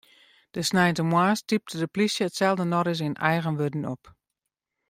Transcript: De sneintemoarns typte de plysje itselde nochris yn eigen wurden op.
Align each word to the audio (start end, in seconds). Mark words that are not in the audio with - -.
De 0.53 0.61
sneintemoarns 0.69 1.45
typte 1.49 1.75
de 1.81 1.87
plysje 1.93 2.25
itselde 2.29 2.65
nochris 2.71 3.01
yn 3.07 3.19
eigen 3.29 3.57
wurden 3.59 3.83
op. 3.93 4.03